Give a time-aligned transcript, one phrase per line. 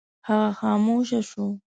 [0.27, 1.47] هغه خاموشه شوه.